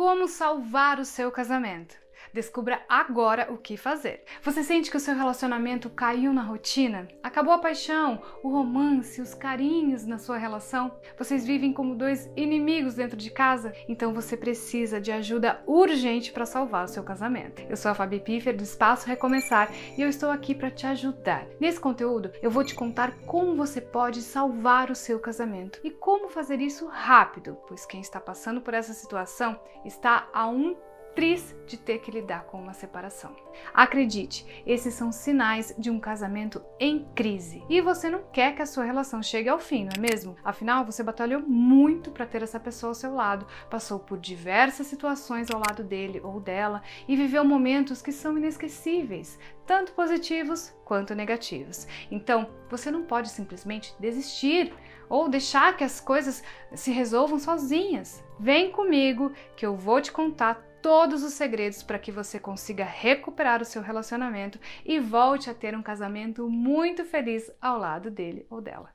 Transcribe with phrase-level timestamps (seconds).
[0.00, 1.94] Como salvar o seu casamento?
[2.32, 4.24] Descubra agora o que fazer.
[4.42, 7.08] Você sente que o seu relacionamento caiu na rotina?
[7.22, 10.92] Acabou a paixão, o romance, os carinhos na sua relação?
[11.18, 13.72] Vocês vivem como dois inimigos dentro de casa?
[13.88, 17.62] Então você precisa de ajuda urgente para salvar o seu casamento.
[17.68, 21.46] Eu sou a Fabi Piffer do Espaço Recomeçar e eu estou aqui para te ajudar.
[21.58, 26.28] Nesse conteúdo, eu vou te contar como você pode salvar o seu casamento e como
[26.28, 30.76] fazer isso rápido, pois quem está passando por essa situação está a um
[31.14, 33.34] triz de ter que lidar com uma separação.
[33.72, 37.62] Acredite, esses são sinais de um casamento em crise.
[37.68, 40.36] E você não quer que a sua relação chegue ao fim, não é mesmo?
[40.42, 45.50] Afinal, você batalhou muito para ter essa pessoa ao seu lado, passou por diversas situações
[45.50, 51.86] ao lado dele ou dela e viveu momentos que são inesquecíveis, tanto positivos quanto negativos.
[52.10, 54.72] Então, você não pode simplesmente desistir
[55.08, 56.42] ou deixar que as coisas
[56.72, 58.22] se resolvam sozinhas.
[58.38, 63.62] Vem comigo que eu vou te contar todos os segredos para que você consiga recuperar
[63.62, 68.60] o seu relacionamento e volte a ter um casamento muito feliz ao lado dele ou
[68.60, 68.90] dela.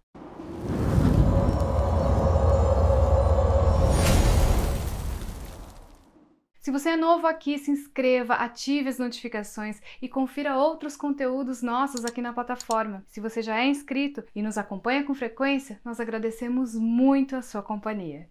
[6.65, 12.03] Se você é novo aqui, se inscreva, ative as notificações e confira outros conteúdos nossos
[12.03, 13.03] aqui na plataforma.
[13.05, 17.61] Se você já é inscrito e nos acompanha com frequência, nós agradecemos muito a sua
[17.61, 18.27] companhia.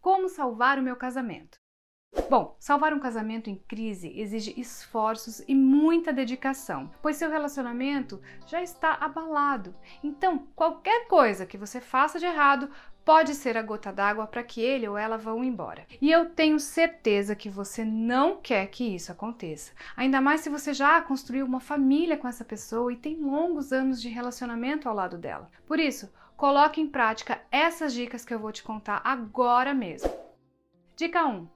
[0.00, 1.58] Como salvar o meu casamento?
[2.28, 8.60] Bom, salvar um casamento em crise exige esforços e muita dedicação, pois seu relacionamento já
[8.60, 9.74] está abalado.
[10.02, 12.68] Então, qualquer coisa que você faça de errado
[13.04, 15.86] pode ser a gota d'água para que ele ou ela vão embora.
[16.00, 19.70] E eu tenho certeza que você não quer que isso aconteça.
[19.96, 24.02] Ainda mais se você já construiu uma família com essa pessoa e tem longos anos
[24.02, 25.48] de relacionamento ao lado dela.
[25.64, 30.10] Por isso, coloque em prática essas dicas que eu vou te contar agora mesmo.
[30.96, 31.46] Dica 1: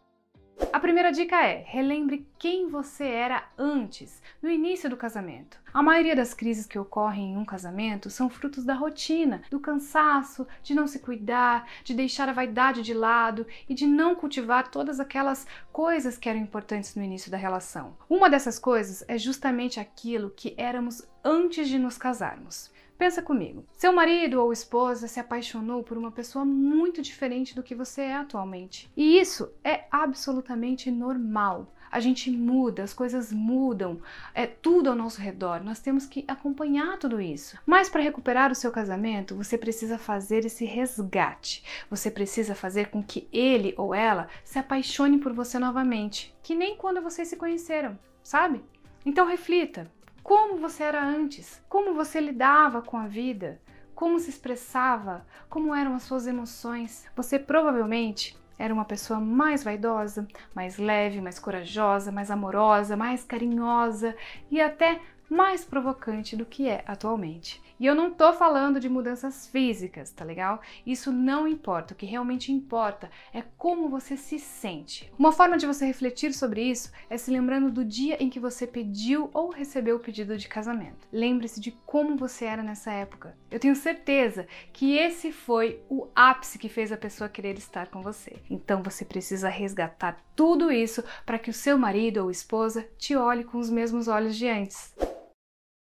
[0.73, 5.59] a primeira dica é: relembre quem você era antes, no início do casamento.
[5.73, 10.47] A maioria das crises que ocorrem em um casamento são frutos da rotina, do cansaço,
[10.63, 14.99] de não se cuidar, de deixar a vaidade de lado e de não cultivar todas
[14.99, 17.97] aquelas coisas que eram importantes no início da relação.
[18.09, 22.71] Uma dessas coisas é justamente aquilo que éramos antes de nos casarmos.
[23.01, 23.65] Pensa comigo.
[23.73, 28.15] Seu marido ou esposa se apaixonou por uma pessoa muito diferente do que você é
[28.15, 28.93] atualmente.
[28.95, 31.73] E isso é absolutamente normal.
[31.91, 34.03] A gente muda, as coisas mudam,
[34.35, 35.65] é tudo ao nosso redor.
[35.65, 37.57] Nós temos que acompanhar tudo isso.
[37.65, 41.65] Mas para recuperar o seu casamento, você precisa fazer esse resgate.
[41.89, 46.77] Você precisa fazer com que ele ou ela se apaixone por você novamente, que nem
[46.77, 48.63] quando vocês se conheceram, sabe?
[49.07, 49.91] Então reflita,
[50.23, 53.61] como você era antes, como você lidava com a vida,
[53.95, 57.07] como se expressava, como eram as suas emoções.
[57.15, 64.15] Você provavelmente era uma pessoa mais vaidosa, mais leve, mais corajosa, mais amorosa, mais carinhosa
[64.51, 67.63] e até mais provocante do que é atualmente.
[67.79, 70.61] E eu não tô falando de mudanças físicas, tá legal?
[70.85, 71.95] Isso não importa.
[71.95, 75.11] O que realmente importa é como você se sente.
[75.19, 78.67] Uma forma de você refletir sobre isso é se lembrando do dia em que você
[78.67, 81.09] pediu ou recebeu o pedido de casamento.
[81.13, 83.35] Lembre-se de como você era nessa época.
[83.51, 88.03] Eu tenho certeza que esse foi o ápice que fez a pessoa querer estar com
[88.03, 88.37] você.
[88.51, 93.45] Então você precisa resgatar tudo isso para que o seu marido ou esposa te olhe
[93.45, 94.93] com os mesmos olhos de antes.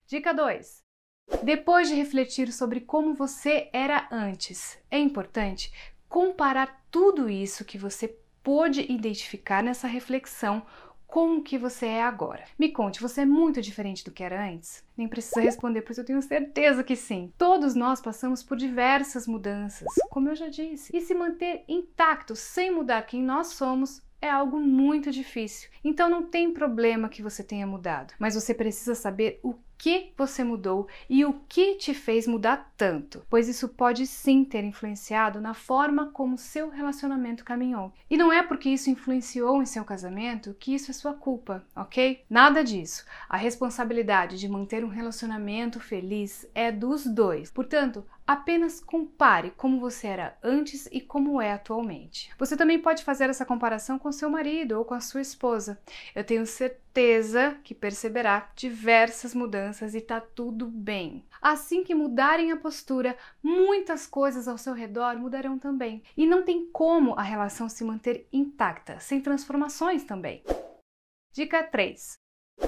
[0.09, 0.83] Dica 2.
[1.43, 5.71] Depois de refletir sobre como você era antes, é importante
[6.09, 10.63] comparar tudo isso que você pôde identificar nessa reflexão
[11.07, 12.45] com o que você é agora.
[12.59, 14.83] Me conte, você é muito diferente do que era antes?
[14.97, 17.31] Nem precisa responder, pois eu tenho certeza que sim.
[17.37, 20.91] Todos nós passamos por diversas mudanças, como eu já disse.
[20.97, 25.69] E se manter intacto sem mudar quem nós somos é algo muito difícil.
[25.85, 30.43] Então não tem problema que você tenha mudado, mas você precisa saber o que você
[30.43, 35.55] mudou e o que te fez mudar tanto, pois isso pode sim ter influenciado na
[35.55, 37.93] forma como seu relacionamento caminhou.
[38.11, 42.25] E não é porque isso influenciou em seu casamento que isso é sua culpa, ok?
[42.29, 43.05] Nada disso.
[43.29, 47.51] A responsabilidade de manter um relacionamento feliz é dos dois.
[47.51, 52.31] Portanto, Apenas compare como você era antes e como é atualmente.
[52.39, 55.81] Você também pode fazer essa comparação com seu marido ou com a sua esposa.
[56.15, 61.25] Eu tenho certeza que perceberá diversas mudanças e tá tudo bem.
[61.41, 66.03] Assim que mudarem a postura, muitas coisas ao seu redor mudarão também.
[66.15, 70.45] E não tem como a relação se manter intacta sem transformações também.
[71.33, 72.19] Dica 3.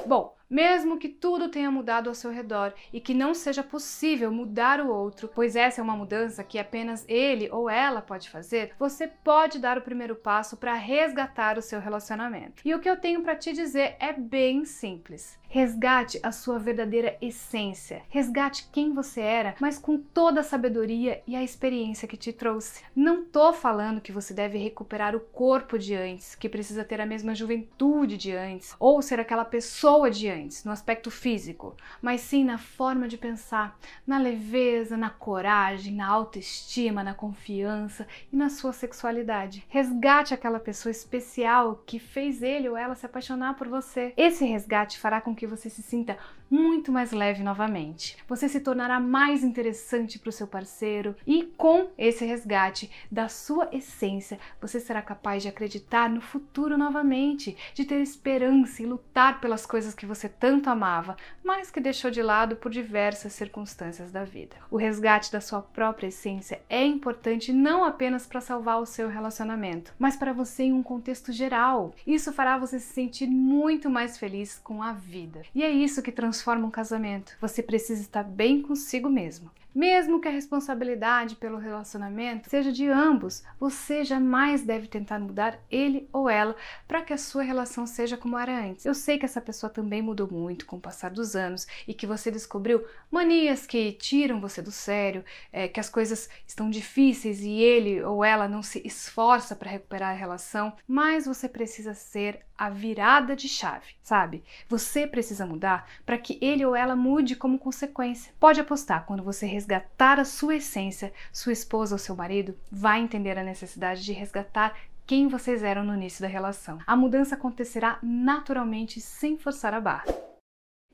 [0.07, 4.81] Bom, mesmo que tudo tenha mudado ao seu redor e que não seja possível mudar
[4.81, 9.07] o outro, pois essa é uma mudança que apenas ele ou ela pode fazer, você
[9.07, 12.63] pode dar o primeiro passo para resgatar o seu relacionamento.
[12.65, 15.39] E o que eu tenho para te dizer é bem simples.
[15.53, 18.03] Resgate a sua verdadeira essência.
[18.09, 22.85] Resgate quem você era, mas com toda a sabedoria e a experiência que te trouxe.
[22.95, 27.07] Não tô falando que você deve recuperar o corpo de antes, que precisa ter a
[27.07, 32.45] mesma juventude de antes, ou ser aquela pessoa de antes, no aspecto físico, mas sim
[32.45, 38.73] na forma de pensar, na leveza, na coragem, na autoestima, na confiança e na sua
[38.73, 39.65] sexualidade.
[39.69, 44.13] Resgate aquela pessoa especial que fez ele ou ela se apaixonar por você.
[44.17, 46.19] Esse resgate fará com que você se sinta
[46.51, 48.17] muito mais leve novamente.
[48.29, 53.69] Você se tornará mais interessante para o seu parceiro e com esse resgate da sua
[53.73, 59.65] essência, você será capaz de acreditar no futuro novamente, de ter esperança e lutar pelas
[59.65, 64.57] coisas que você tanto amava, mas que deixou de lado por diversas circunstâncias da vida.
[64.71, 69.93] O resgate da sua própria essência é importante não apenas para salvar o seu relacionamento,
[69.99, 71.95] mas para você em um contexto geral.
[72.07, 75.43] Isso fará você se sentir muito mais feliz com a vida.
[75.55, 77.37] E é isso que transforma um casamento.
[77.41, 79.51] Você precisa estar bem consigo mesmo.
[79.75, 86.09] Mesmo que a responsabilidade pelo relacionamento seja de ambos, você jamais deve tentar mudar ele
[86.13, 86.57] ou ela
[86.89, 88.85] para que a sua relação seja como era antes.
[88.85, 92.07] Eu sei que essa pessoa também mudou muito com o passar dos anos e que
[92.07, 97.51] você descobriu manias que tiram você do sério, é, que as coisas estão difíceis e
[97.51, 102.69] ele ou ela não se esforça para recuperar a relação, mas você precisa ser a
[102.69, 104.45] virada de chave, sabe?
[104.69, 108.35] Você precisa mudar para que ele ou ela mude como consequência.
[108.39, 113.39] Pode apostar, quando você resgatar a sua essência, sua esposa ou seu marido vai entender
[113.39, 114.75] a necessidade de resgatar
[115.07, 116.79] quem vocês eram no início da relação.
[116.87, 120.07] A mudança acontecerá naturalmente sem forçar a barra.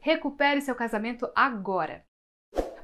[0.00, 2.05] Recupere seu casamento agora.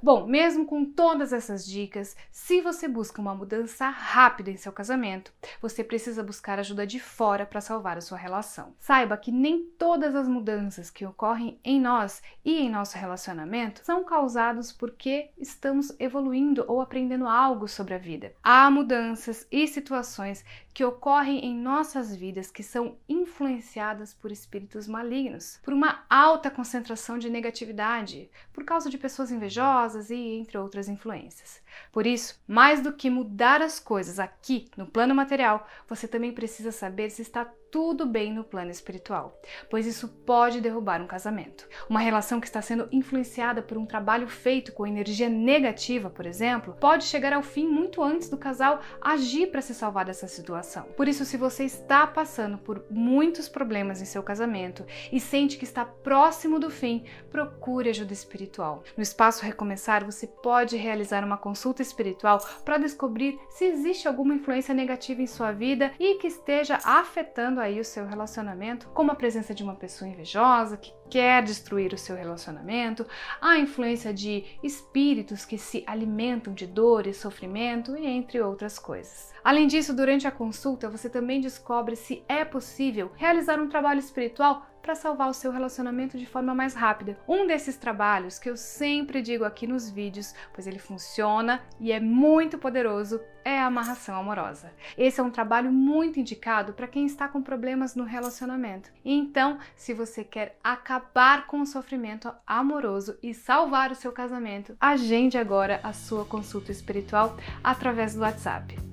[0.05, 5.33] Bom, mesmo com todas essas dicas, se você busca uma mudança rápida em seu casamento,
[5.61, 8.75] você precisa buscar ajuda de fora para salvar a sua relação.
[8.81, 14.03] Saiba que nem todas as mudanças que ocorrem em nós e em nosso relacionamento são
[14.03, 18.33] causadas porque estamos evoluindo ou aprendendo algo sobre a vida.
[18.43, 20.45] Há mudanças e situações
[20.75, 27.19] que ocorrem em nossas vidas que são influenciadas por espíritos malignos, por uma alta concentração
[27.19, 31.61] de negatividade, por causa de pessoas invejosas e entre outras influências.
[31.91, 36.73] Por isso, mais do que mudar as coisas aqui no plano material, você também precisa
[36.73, 39.41] saber se está tudo bem no plano espiritual,
[39.71, 41.67] pois isso pode derrubar um casamento.
[41.89, 46.77] Uma relação que está sendo influenciada por um trabalho feito com energia negativa, por exemplo,
[46.79, 50.83] pode chegar ao fim muito antes do casal agir para se salvar dessa situação.
[50.95, 55.65] Por isso, se você está passando por muitos problemas em seu casamento e sente que
[55.65, 58.85] está próximo do fim, procure ajuda espiritual.
[58.95, 64.75] No espaço Recomeçar, você pode realizar uma consulta espiritual para descobrir se existe alguma influência
[64.75, 69.55] negativa em sua vida e que esteja afetando aí o seu relacionamento, como a presença
[69.55, 73.07] de uma pessoa invejosa que quer destruir o seu relacionamento,
[73.41, 79.33] a influência de espíritos que se alimentam de dor e sofrimento e entre outras coisas.
[79.45, 84.67] Além disso, durante a consulta você também descobre se é possível realizar um trabalho espiritual
[84.83, 87.17] para salvar o seu relacionamento de forma mais rápida.
[87.27, 92.01] Um desses trabalhos que eu sempre digo aqui nos vídeos, pois ele funciona e é
[92.01, 94.73] muito poderoso, é a amarração amorosa.
[94.99, 98.91] Esse é um trabalho muito indicado para quem está com problemas no relacionamento.
[99.05, 105.39] Então, se você quer acabar com o sofrimento amoroso e salvar o seu casamento, agende
[105.39, 108.92] agora a sua consulta espiritual através do WhatsApp.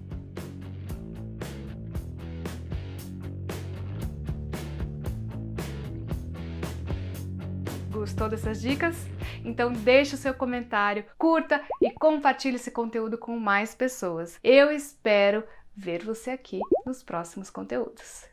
[8.00, 8.96] Gostou dessas dicas?
[9.44, 14.40] Então deixe o seu comentário, curta e compartilhe esse conteúdo com mais pessoas.
[14.42, 15.44] Eu espero
[15.76, 18.29] ver você aqui nos próximos conteúdos.